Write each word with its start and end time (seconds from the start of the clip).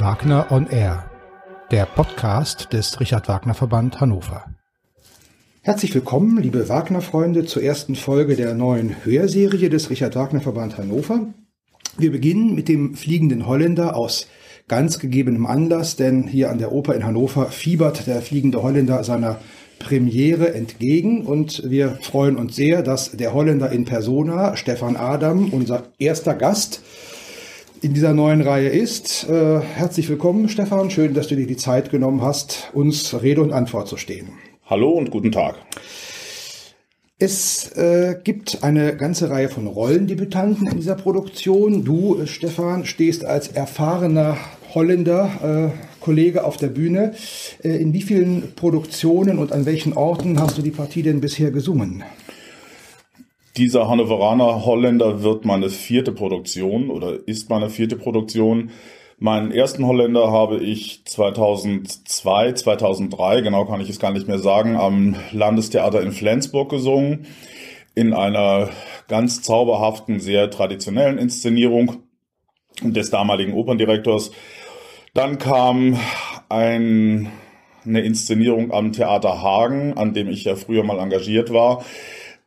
Wagner 0.00 0.46
on 0.50 0.68
Air, 0.68 1.10
der 1.72 1.84
Podcast 1.84 2.72
des 2.72 3.00
Richard 3.00 3.26
Wagner 3.26 3.54
Verband 3.54 4.00
Hannover. 4.00 4.44
Herzlich 5.62 5.92
willkommen, 5.92 6.40
liebe 6.40 6.68
Wagner-Freunde, 6.68 7.46
zur 7.46 7.64
ersten 7.64 7.96
Folge 7.96 8.36
der 8.36 8.54
neuen 8.54 9.04
Hörserie 9.04 9.68
des 9.68 9.90
Richard 9.90 10.14
Wagner 10.14 10.40
Verband 10.40 10.78
Hannover. 10.78 11.26
Wir 11.96 12.12
beginnen 12.12 12.54
mit 12.54 12.68
dem 12.68 12.94
fliegenden 12.94 13.46
Holländer 13.46 13.96
aus 13.96 14.28
ganz 14.68 15.00
gegebenem 15.00 15.46
Anlass, 15.46 15.96
denn 15.96 16.28
hier 16.28 16.50
an 16.50 16.58
der 16.58 16.70
Oper 16.70 16.94
in 16.94 17.04
Hannover 17.04 17.46
fiebert 17.46 18.06
der 18.06 18.22
fliegende 18.22 18.62
Holländer 18.62 19.02
seiner 19.02 19.40
Premiere 19.80 20.54
entgegen 20.54 21.26
und 21.26 21.68
wir 21.68 21.98
freuen 22.02 22.36
uns 22.36 22.54
sehr, 22.54 22.82
dass 22.82 23.12
der 23.12 23.32
Holländer 23.32 23.72
in 23.72 23.84
Persona, 23.84 24.56
Stefan 24.56 24.96
Adam, 24.96 25.52
unser 25.52 25.88
erster 25.98 26.34
Gast, 26.34 26.82
in 27.82 27.94
dieser 27.94 28.12
neuen 28.12 28.40
Reihe 28.40 28.68
ist. 28.68 29.28
Äh, 29.28 29.60
herzlich 29.60 30.08
willkommen, 30.08 30.48
Stefan. 30.48 30.90
Schön, 30.90 31.14
dass 31.14 31.28
du 31.28 31.36
dir 31.36 31.46
die 31.46 31.56
Zeit 31.56 31.90
genommen 31.90 32.22
hast, 32.22 32.70
uns 32.72 33.20
Rede 33.22 33.42
und 33.42 33.52
Antwort 33.52 33.88
zu 33.88 33.96
stehen. 33.96 34.30
Hallo 34.66 34.90
und 34.90 35.10
guten 35.10 35.32
Tag. 35.32 35.56
Es 37.20 37.72
äh, 37.72 38.16
gibt 38.22 38.62
eine 38.62 38.96
ganze 38.96 39.30
Reihe 39.30 39.48
von 39.48 39.66
Rollendebütanten 39.66 40.68
in 40.68 40.76
dieser 40.76 40.94
Produktion. 40.94 41.84
Du, 41.84 42.24
Stefan, 42.26 42.84
stehst 42.84 43.24
als 43.24 43.48
erfahrener 43.48 44.36
Holländer, 44.74 45.72
äh, 45.74 46.00
Kollege 46.00 46.44
auf 46.44 46.56
der 46.56 46.68
Bühne. 46.68 47.14
Äh, 47.62 47.70
in 47.70 47.92
wie 47.92 48.02
vielen 48.02 48.54
Produktionen 48.54 49.38
und 49.38 49.52
an 49.52 49.66
welchen 49.66 49.94
Orten 49.94 50.38
hast 50.38 50.58
du 50.58 50.62
die 50.62 50.70
Partie 50.70 51.02
denn 51.02 51.20
bisher 51.20 51.50
gesungen? 51.50 52.04
Dieser 53.58 53.88
Hannoveraner 53.88 54.64
Holländer 54.64 55.24
wird 55.24 55.44
meine 55.44 55.68
vierte 55.68 56.12
Produktion 56.12 56.90
oder 56.90 57.18
ist 57.26 57.50
meine 57.50 57.70
vierte 57.70 57.96
Produktion. 57.96 58.70
Meinen 59.18 59.50
ersten 59.50 59.84
Holländer 59.84 60.30
habe 60.30 60.58
ich 60.58 61.04
2002, 61.06 62.52
2003, 62.52 63.40
genau 63.40 63.64
kann 63.64 63.80
ich 63.80 63.90
es 63.90 63.98
gar 63.98 64.12
nicht 64.12 64.28
mehr 64.28 64.38
sagen, 64.38 64.76
am 64.76 65.16
Landestheater 65.32 66.00
in 66.02 66.12
Flensburg 66.12 66.70
gesungen. 66.70 67.26
In 67.96 68.14
einer 68.14 68.68
ganz 69.08 69.42
zauberhaften, 69.42 70.20
sehr 70.20 70.50
traditionellen 70.50 71.18
Inszenierung 71.18 72.04
des 72.80 73.10
damaligen 73.10 73.54
Operndirektors. 73.54 74.30
Dann 75.14 75.38
kam 75.38 75.98
ein, 76.48 77.32
eine 77.84 78.02
Inszenierung 78.02 78.70
am 78.70 78.92
Theater 78.92 79.42
Hagen, 79.42 79.94
an 79.98 80.14
dem 80.14 80.28
ich 80.28 80.44
ja 80.44 80.54
früher 80.54 80.84
mal 80.84 81.00
engagiert 81.00 81.52
war. 81.52 81.84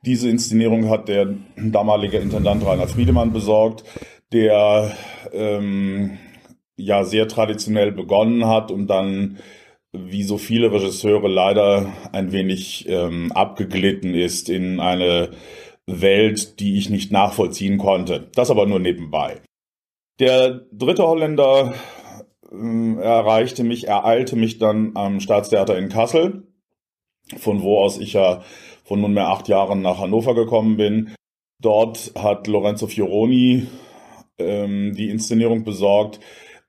Diese 0.03 0.29
Inszenierung 0.29 0.89
hat 0.89 1.07
der 1.07 1.35
damalige 1.57 2.17
Intendant 2.17 2.65
Rainer 2.65 2.87
Friedemann 2.87 3.33
besorgt, 3.33 3.83
der 4.33 4.95
ähm, 5.31 6.17
ja 6.75 7.03
sehr 7.03 7.27
traditionell 7.27 7.91
begonnen 7.91 8.47
hat 8.47 8.71
und 8.71 8.87
dann 8.87 9.37
wie 9.93 10.23
so 10.23 10.37
viele 10.37 10.71
Regisseure 10.71 11.27
leider 11.27 11.91
ein 12.13 12.31
wenig 12.31 12.87
ähm, 12.87 13.31
abgeglitten 13.33 14.15
ist 14.15 14.49
in 14.49 14.79
eine 14.79 15.31
Welt, 15.85 16.59
die 16.59 16.77
ich 16.77 16.89
nicht 16.89 17.11
nachvollziehen 17.11 17.77
konnte. 17.77 18.29
Das 18.33 18.49
aber 18.49 18.65
nur 18.65 18.79
nebenbei. 18.79 19.41
Der 20.19 20.61
dritte 20.71 21.03
Holländer 21.03 21.73
äh, 22.51 23.01
erreichte 23.01 23.63
mich, 23.63 23.87
ereilte 23.87 24.35
mich 24.35 24.57
dann 24.59 24.91
am 24.95 25.19
Staatstheater 25.19 25.77
in 25.77 25.89
Kassel, 25.89 26.47
von 27.37 27.61
wo 27.61 27.79
aus 27.79 27.99
ich 27.99 28.13
ja 28.13 28.43
von 28.91 28.99
nunmehr 28.99 29.29
acht 29.29 29.47
Jahren 29.47 29.81
nach 29.81 29.99
Hannover 29.99 30.35
gekommen 30.35 30.75
bin. 30.75 31.15
Dort 31.61 32.11
hat 32.13 32.47
Lorenzo 32.47 32.87
Fioroni 32.87 33.67
ähm, 34.37 34.93
die 34.97 35.09
Inszenierung 35.09 35.63
besorgt, 35.63 36.19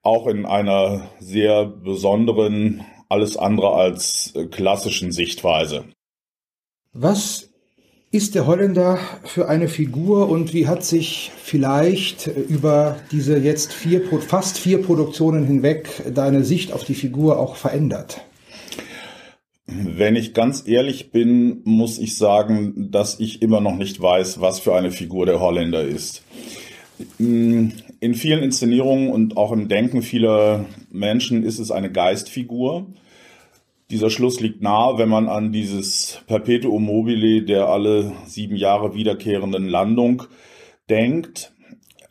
auch 0.02 0.28
in 0.28 0.46
einer 0.46 1.08
sehr 1.19 1.66
besonderen, 1.66 2.84
alles 3.08 3.36
andere 3.36 3.72
als 3.72 4.34
äh, 4.36 4.46
klassischen 4.46 5.10
Sichtweise. 5.10 5.86
Was 6.92 7.48
ist 8.12 8.36
der 8.36 8.46
Holländer 8.46 9.00
für 9.25 9.48
eine 9.48 9.66
Figur 9.66 10.28
und 10.28 10.54
wie 10.54 10.69
hat 10.69 10.84
sich 10.84 11.32
vielleicht 11.42 12.28
über 12.28 12.98
diese 13.10 13.36
jetzt 13.36 13.72
vier, 13.72 14.00
fast 14.20 14.58
vier 14.58 14.80
Produktionen 14.80 15.44
hinweg 15.44 16.04
deine 16.14 16.44
Sicht 16.44 16.72
auf 16.72 16.84
die 16.84 16.94
Figur 16.94 17.41
auch 17.41 17.56
verändert? 17.56 18.20
Wenn 19.66 20.16
ich 20.16 20.34
ganz 20.34 20.66
ehrlich 20.66 21.12
bin, 21.12 21.62
muss 21.64 21.98
ich 21.98 22.18
sagen, 22.18 22.90
dass 22.90 23.20
ich 23.20 23.42
immer 23.42 23.60
noch 23.60 23.76
nicht 23.76 24.00
weiß, 24.00 24.40
was 24.40 24.58
für 24.58 24.74
eine 24.74 24.90
Figur 24.90 25.24
der 25.24 25.40
Holländer 25.40 25.82
ist. 25.82 26.24
In 27.18 27.72
vielen 28.14 28.42
Inszenierungen 28.42 29.10
und 29.10 29.36
auch 29.36 29.52
im 29.52 29.68
Denken 29.68 30.02
vieler 30.02 30.66
Menschen 30.90 31.44
ist 31.44 31.58
es 31.58 31.70
eine 31.70 31.90
Geistfigur. 31.90 32.86
Dieser 33.90 34.10
Schluss 34.10 34.40
liegt 34.40 34.62
nahe, 34.62 34.98
wenn 34.98 35.08
man 35.08 35.28
an 35.28 35.52
dieses 35.52 36.20
Perpetuum 36.26 36.84
mobile 36.84 37.42
der 37.42 37.68
alle 37.68 38.12
sieben 38.26 38.56
Jahre 38.56 38.94
wiederkehrenden 38.94 39.68
Landung 39.68 40.24
denkt. 40.90 41.52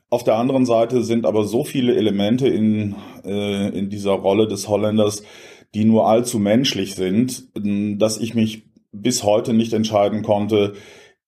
Auf 0.09 0.23
der 0.23 0.35
anderen 0.35 0.65
Seite 0.65 1.03
sind 1.03 1.25
aber 1.25 1.43
so 1.45 1.63
viele 1.63 1.95
Elemente 1.95 2.47
in, 2.47 2.95
äh, 3.25 3.69
in 3.69 3.89
dieser 3.89 4.11
Rolle 4.11 4.47
des 4.47 4.67
Holländers, 4.67 5.23
die 5.73 5.85
nur 5.85 6.07
allzu 6.07 6.39
menschlich 6.39 6.95
sind, 6.95 7.49
dass 7.99 8.17
ich 8.17 8.33
mich 8.33 8.63
bis 8.91 9.23
heute 9.23 9.53
nicht 9.53 9.73
entscheiden 9.73 10.21
konnte, 10.21 10.73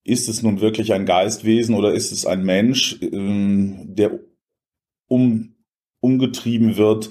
ist 0.03 0.27
es 0.27 0.43
nun 0.43 0.59
wirklich 0.59 0.93
ein 0.93 1.05
Geistwesen 1.05 1.75
oder 1.75 1.93
ist 1.93 2.11
es 2.11 2.25
ein 2.25 2.43
Mensch, 2.43 2.99
ähm, 3.01 3.95
der 3.95 4.19
um, 5.07 5.55
umgetrieben 6.01 6.75
wird 6.75 7.09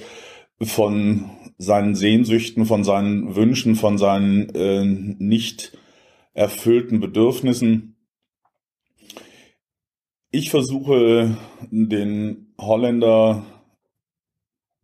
von 0.61 1.31
seinen 1.57 1.95
Sehnsüchten, 1.95 2.67
von 2.67 2.85
seinen 2.85 3.35
Wünschen, 3.35 3.77
von 3.77 3.97
seinen 3.97 4.55
äh, 4.55 4.85
nicht 4.85 5.79
erfüllten 6.35 7.01
Bedürfnissen. 7.01 7.97
Ich 10.31 10.51
versuche 10.51 11.37
den 11.71 12.55
Holländer 12.59 13.45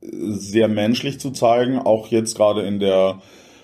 sehr 0.01 0.69
menschlich 0.69 1.21
zu 1.21 1.31
zeigen, 1.31 1.79
auch 1.79 2.09
jetzt 2.09 2.37
gerade 2.37 2.63
in 2.63 2.79
der 2.79 3.21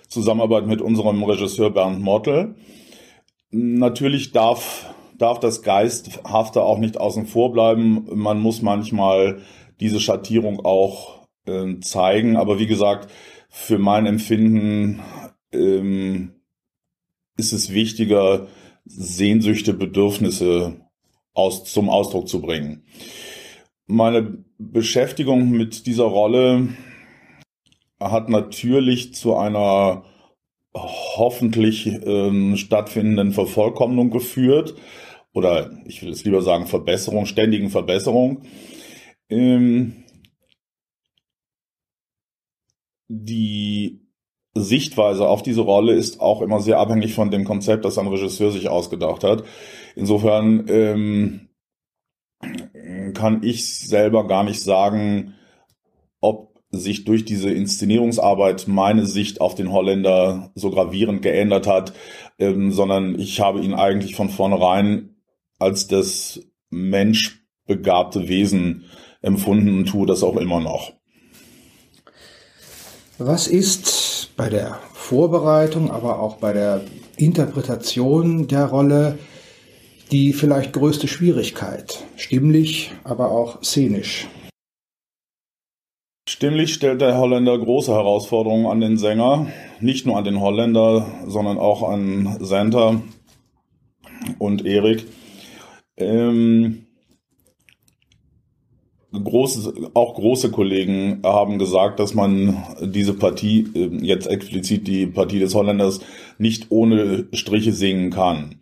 Zusammenarbeit 0.08 0.66
mit 0.66 0.80
unserem 0.80 1.22
Regisseur 1.22 1.70
Bernd 1.70 2.00
Mottel. 2.00 2.56
Natürlich 3.50 4.32
darf, 4.32 4.94
darf 5.16 5.38
das 5.40 5.62
Geisthafte 5.62 6.62
auch 6.62 6.78
nicht 6.78 6.98
außen 6.98 7.26
vor 7.26 7.52
bleiben. 7.52 8.06
Man 8.12 8.40
muss 8.40 8.62
manchmal 8.62 9.42
diese 9.80 10.00
Schattierung 10.00 10.64
auch 10.64 11.26
äh, 11.46 11.78
zeigen. 11.80 12.36
Aber 12.36 12.58
wie 12.58 12.66
gesagt, 12.66 13.10
für 13.48 13.78
mein 13.78 14.06
Empfinden 14.06 15.00
ähm, 15.52 16.32
ist 17.36 17.52
es 17.52 17.72
wichtiger, 17.72 18.48
Sehnsüchte, 18.84 19.72
Bedürfnisse 19.72 20.80
aus, 21.32 21.64
zum 21.64 21.88
Ausdruck 21.88 22.28
zu 22.28 22.40
bringen. 22.40 22.84
Meine 23.86 24.44
Beschäftigung 24.58 25.50
mit 25.50 25.86
dieser 25.86 26.04
Rolle 26.04 26.68
hat 28.00 28.28
natürlich 28.28 29.14
zu 29.14 29.36
einer 29.36 30.04
hoffentlich 30.74 31.86
ähm, 31.86 32.56
stattfindenden 32.56 33.32
Vervollkommnung 33.32 34.10
geführt 34.10 34.74
oder 35.34 35.70
ich 35.84 36.02
will 36.02 36.10
es 36.10 36.24
lieber 36.24 36.42
sagen 36.42 36.66
Verbesserung, 36.66 37.26
ständigen 37.26 37.68
Verbesserung. 37.70 38.42
Ähm, 39.28 40.04
die 43.08 44.00
Sichtweise 44.54 45.28
auf 45.28 45.42
diese 45.42 45.62
Rolle 45.62 45.94
ist 45.94 46.20
auch 46.20 46.40
immer 46.40 46.60
sehr 46.60 46.78
abhängig 46.78 47.14
von 47.14 47.30
dem 47.30 47.44
Konzept, 47.44 47.84
das 47.84 47.98
ein 47.98 48.06
Regisseur 48.06 48.52
sich 48.52 48.68
ausgedacht 48.68 49.24
hat. 49.24 49.44
Insofern 49.96 50.66
ähm, 50.68 51.48
kann 53.24 53.42
ich 53.42 53.78
selber 53.78 54.26
gar 54.26 54.44
nicht 54.44 54.62
sagen, 54.62 55.32
ob 56.20 56.60
sich 56.70 57.06
durch 57.06 57.24
diese 57.24 57.50
Inszenierungsarbeit 57.50 58.68
meine 58.68 59.06
Sicht 59.06 59.40
auf 59.40 59.54
den 59.54 59.72
Holländer 59.72 60.50
so 60.54 60.68
gravierend 60.68 61.22
geändert 61.22 61.66
hat, 61.66 61.94
ähm, 62.38 62.70
sondern 62.70 63.18
ich 63.18 63.40
habe 63.40 63.60
ihn 63.60 63.72
eigentlich 63.72 64.14
von 64.14 64.28
vornherein 64.28 65.16
als 65.58 65.86
das 65.86 66.42
menschbegabte 66.68 68.28
Wesen 68.28 68.84
empfunden 69.22 69.78
und 69.78 69.86
tue 69.86 70.06
das 70.06 70.22
auch 70.22 70.36
immer 70.36 70.60
noch. 70.60 70.92
Was 73.16 73.46
ist 73.46 74.32
bei 74.36 74.50
der 74.50 74.80
Vorbereitung, 74.92 75.90
aber 75.90 76.20
auch 76.20 76.36
bei 76.36 76.52
der 76.52 76.82
Interpretation 77.16 78.48
der 78.48 78.66
Rolle 78.66 79.18
die 80.10 80.32
vielleicht 80.32 80.72
größte 80.72 81.08
Schwierigkeit? 81.08 82.04
Stimmlich, 82.16 82.92
aber 83.04 83.30
auch 83.30 83.62
szenisch. 83.62 84.26
Stimmlich 86.28 86.72
stellt 86.72 87.00
der 87.00 87.18
Holländer 87.18 87.58
große 87.58 87.92
Herausforderungen 87.92 88.66
an 88.66 88.80
den 88.80 88.96
Sänger, 88.96 89.48
nicht 89.80 90.06
nur 90.06 90.16
an 90.16 90.24
den 90.24 90.40
Holländer, 90.40 91.06
sondern 91.26 91.58
auch 91.58 91.88
an 91.88 92.38
Santa 92.40 93.02
und 94.38 94.64
Erik. 94.64 95.04
Ähm, 95.96 96.86
große, 99.12 99.90
auch 99.94 100.14
große 100.14 100.50
Kollegen 100.50 101.20
haben 101.24 101.58
gesagt, 101.58 102.00
dass 102.00 102.14
man 102.14 102.56
diese 102.80 103.14
Partie, 103.14 103.68
äh, 103.74 104.04
jetzt 104.04 104.26
explizit 104.26 104.88
die 104.88 105.06
Partie 105.06 105.38
des 105.38 105.54
Holländers, 105.54 106.00
nicht 106.38 106.70
ohne 106.70 107.26
Striche 107.32 107.72
singen 107.72 108.10
kann. 108.10 108.56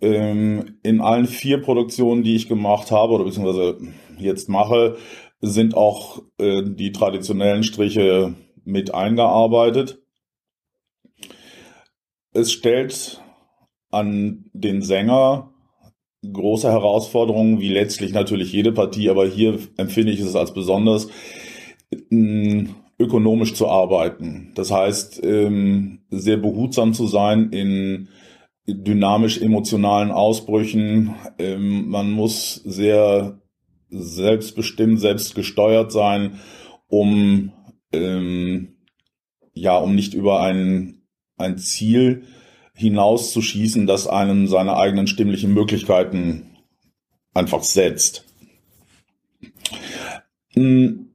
Ähm, 0.00 0.78
in 0.82 1.00
allen 1.00 1.26
vier 1.26 1.62
Produktionen, 1.62 2.22
die 2.22 2.34
ich 2.34 2.48
gemacht 2.48 2.90
habe 2.90 3.14
oder 3.14 3.24
beziehungsweise 3.24 3.78
jetzt 4.18 4.48
mache, 4.48 4.96
sind 5.40 5.76
auch 5.76 6.22
äh, 6.38 6.62
die 6.64 6.92
traditionellen 6.92 7.62
Striche 7.62 8.34
mit 8.64 8.94
eingearbeitet. 8.94 10.02
Es 12.32 12.52
stellt 12.52 13.22
an 13.90 14.50
den 14.52 14.82
Sänger 14.82 15.54
große 16.32 16.70
Herausforderungen, 16.70 17.60
wie 17.60 17.68
letztlich 17.68 18.12
natürlich 18.12 18.52
jede 18.52 18.72
Partie, 18.72 19.10
aber 19.10 19.26
hier 19.26 19.58
empfinde 19.76 20.12
ich 20.12 20.20
es 20.20 20.34
als 20.34 20.54
besonders, 20.54 21.08
ökonomisch 22.98 23.54
zu 23.54 23.68
arbeiten. 23.68 24.52
Das 24.54 24.70
heißt, 24.70 25.22
ähm, 25.24 26.00
sehr 26.10 26.36
behutsam 26.36 26.94
zu 26.94 27.06
sein 27.06 27.50
in 27.50 28.08
dynamisch 28.66 29.40
emotionalen 29.40 30.10
Ausbrüchen. 30.10 31.14
Ähm, 31.38 31.88
man 31.88 32.10
muss 32.10 32.54
sehr 32.64 33.40
selbstbestimmt, 33.90 35.00
selbstgesteuert 35.00 35.92
sein, 35.92 36.40
um 36.88 37.52
ähm, 37.92 38.74
ja, 39.52 39.76
um 39.76 39.94
nicht 39.94 40.14
über 40.14 40.42
ein, 40.42 41.02
ein 41.36 41.58
Ziel 41.58 42.24
hinauszuschießen, 42.74 43.86
das 43.86 44.08
einem 44.08 44.48
seine 44.48 44.76
eigenen 44.76 45.06
stimmlichen 45.06 45.54
Möglichkeiten 45.54 46.56
einfach 47.32 47.62
setzt. 47.62 48.24
Hm. 50.54 51.10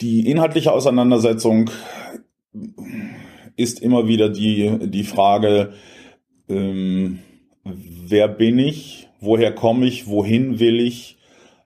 Die 0.00 0.28
inhaltliche 0.28 0.72
Auseinandersetzung 0.72 1.70
ist 3.62 3.80
immer 3.80 4.08
wieder 4.08 4.28
die, 4.28 4.90
die 4.90 5.04
Frage, 5.04 5.72
ähm, 6.48 7.20
wer 7.64 8.28
bin 8.28 8.58
ich, 8.58 9.08
woher 9.20 9.54
komme 9.54 9.86
ich, 9.86 10.08
wohin 10.08 10.58
will 10.58 10.80
ich, 10.80 11.16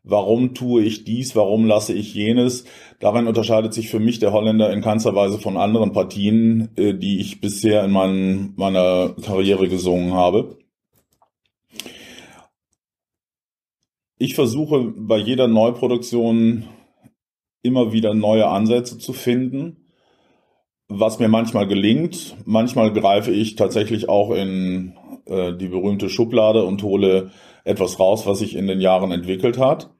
warum 0.04 0.54
tue 0.54 0.82
ich 0.82 1.04
dies, 1.04 1.34
warum 1.34 1.66
lasse 1.66 1.94
ich 1.94 2.14
jenes. 2.14 2.64
Darin 3.00 3.26
unterscheidet 3.26 3.74
sich 3.74 3.88
für 3.88 3.98
mich 3.98 4.18
der 4.18 4.32
Holländer 4.32 4.72
in 4.72 4.82
keinster 4.82 5.14
Weise 5.14 5.38
von 5.38 5.56
anderen 5.56 5.92
Partien, 5.92 6.68
äh, 6.76 6.94
die 6.94 7.18
ich 7.18 7.40
bisher 7.40 7.84
in 7.84 7.90
mein, 7.90 8.52
meiner 8.56 9.14
Karriere 9.22 9.68
gesungen 9.68 10.12
habe. 10.12 10.58
Ich 14.18 14.34
versuche 14.34 14.92
bei 14.96 15.18
jeder 15.18 15.48
Neuproduktion 15.48 16.64
immer 17.62 17.92
wieder 17.92 18.14
neue 18.14 18.46
Ansätze 18.46 18.98
zu 18.98 19.12
finden, 19.12 19.85
was 20.88 21.18
mir 21.18 21.28
manchmal 21.28 21.66
gelingt. 21.66 22.36
Manchmal 22.44 22.92
greife 22.92 23.30
ich 23.30 23.56
tatsächlich 23.56 24.08
auch 24.08 24.30
in 24.30 24.94
äh, 25.26 25.52
die 25.52 25.68
berühmte 25.68 26.08
Schublade 26.08 26.64
und 26.64 26.82
hole 26.82 27.30
etwas 27.64 27.98
raus, 27.98 28.26
was 28.26 28.38
sich 28.38 28.54
in 28.54 28.66
den 28.66 28.80
Jahren 28.80 29.10
entwickelt 29.10 29.58
hat. 29.58 29.90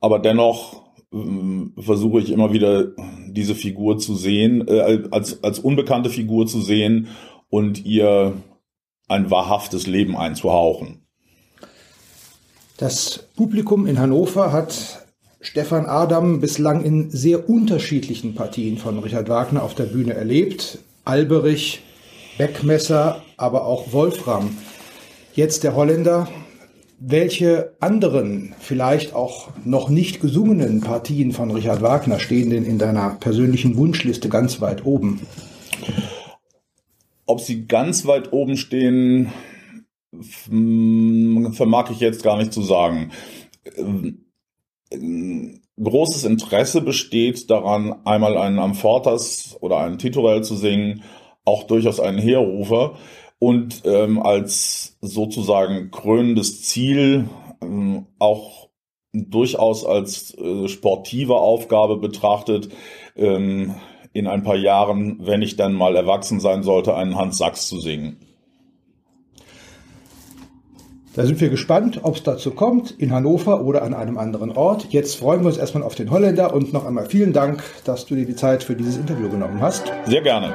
Aber 0.00 0.18
dennoch 0.18 0.82
äh, 1.12 1.80
versuche 1.80 2.20
ich 2.20 2.30
immer 2.30 2.52
wieder 2.52 2.92
diese 3.28 3.54
Figur 3.54 3.98
zu 3.98 4.14
sehen, 4.14 4.66
äh, 4.66 5.04
als, 5.10 5.42
als 5.44 5.58
unbekannte 5.58 6.10
Figur 6.10 6.46
zu 6.46 6.60
sehen 6.60 7.08
und 7.48 7.84
ihr 7.84 8.34
ein 9.06 9.30
wahrhaftes 9.30 9.86
Leben 9.86 10.16
einzuhauchen. 10.16 11.06
Das 12.76 13.28
Publikum 13.34 13.86
in 13.86 13.98
Hannover 13.98 14.52
hat 14.52 15.07
Stefan 15.40 15.86
Adam 15.86 16.40
bislang 16.40 16.84
in 16.84 17.10
sehr 17.10 17.48
unterschiedlichen 17.48 18.34
Partien 18.34 18.78
von 18.78 18.98
Richard 18.98 19.28
Wagner 19.28 19.62
auf 19.62 19.74
der 19.74 19.84
Bühne 19.84 20.14
erlebt. 20.14 20.78
Alberich, 21.04 21.82
Beckmesser, 22.38 23.22
aber 23.36 23.64
auch 23.64 23.92
Wolfram. 23.92 24.56
Jetzt 25.34 25.64
der 25.64 25.76
Holländer 25.76 26.28
welche 27.00 27.76
anderen, 27.78 28.54
vielleicht 28.58 29.14
auch 29.14 29.50
noch 29.64 29.88
nicht 29.88 30.20
gesungenen 30.20 30.80
Partien 30.80 31.32
von 31.32 31.50
Richard 31.50 31.80
Wagner 31.80 32.18
stehen 32.18 32.50
denn 32.50 32.64
in 32.64 32.78
deiner 32.78 33.10
persönlichen 33.10 33.76
Wunschliste 33.76 34.28
ganz 34.28 34.60
weit 34.60 34.84
oben? 34.84 35.20
Ob 37.24 37.40
sie 37.40 37.66
ganz 37.66 38.04
weit 38.06 38.32
oben 38.32 38.56
stehen, 38.56 39.32
vermag 41.52 41.90
ich 41.90 42.00
jetzt 42.00 42.24
gar 42.24 42.36
nicht 42.36 42.52
zu 42.52 42.62
sagen. 42.62 43.12
Großes 44.90 46.24
Interesse 46.24 46.80
besteht 46.80 47.50
daran, 47.50 47.94
einmal 48.04 48.36
einen 48.36 48.58
Amfortas 48.58 49.56
oder 49.60 49.78
einen 49.78 49.98
Titorell 49.98 50.42
zu 50.42 50.56
singen, 50.56 51.02
auch 51.44 51.64
durchaus 51.64 52.00
einen 52.00 52.18
Heerrufer 52.18 52.96
und 53.38 53.82
ähm, 53.84 54.20
als 54.20 54.96
sozusagen 55.00 55.90
krönendes 55.90 56.62
Ziel 56.62 57.28
ähm, 57.62 58.06
auch 58.18 58.68
durchaus 59.12 59.84
als 59.84 60.34
äh, 60.36 60.68
sportive 60.68 61.36
Aufgabe 61.36 61.96
betrachtet, 61.96 62.68
ähm, 63.16 63.74
in 64.12 64.26
ein 64.26 64.42
paar 64.42 64.56
Jahren, 64.56 65.18
wenn 65.20 65.42
ich 65.42 65.56
dann 65.56 65.74
mal 65.74 65.94
erwachsen 65.94 66.40
sein 66.40 66.62
sollte, 66.62 66.94
einen 66.96 67.16
Hans 67.16 67.38
Sachs 67.38 67.68
zu 67.68 67.78
singen. 67.80 68.27
Da 71.18 71.26
sind 71.26 71.40
wir 71.40 71.48
gespannt, 71.48 71.98
ob 72.04 72.14
es 72.14 72.22
dazu 72.22 72.52
kommt, 72.52 72.92
in 72.92 73.12
Hannover 73.12 73.64
oder 73.64 73.82
an 73.82 73.92
einem 73.92 74.18
anderen 74.18 74.52
Ort. 74.52 74.86
Jetzt 74.90 75.16
freuen 75.16 75.40
wir 75.40 75.48
uns 75.48 75.58
erstmal 75.58 75.82
auf 75.82 75.96
den 75.96 76.12
Holländer 76.12 76.54
und 76.54 76.72
noch 76.72 76.86
einmal 76.86 77.06
vielen 77.06 77.32
Dank, 77.32 77.64
dass 77.84 78.06
du 78.06 78.14
dir 78.14 78.24
die 78.24 78.36
Zeit 78.36 78.62
für 78.62 78.76
dieses 78.76 78.96
Interview 78.96 79.28
genommen 79.28 79.60
hast. 79.60 79.92
Sehr 80.06 80.22
gerne. 80.22 80.52